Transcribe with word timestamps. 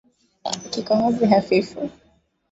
Kikohozi 0.71 1.25
hafifu 1.25 1.79